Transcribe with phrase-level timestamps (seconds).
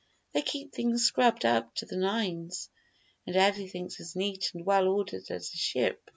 [0.33, 2.71] They keep things scrubbed up to the nines,
[3.27, 6.01] and everything's as neat and well ordered as a ship.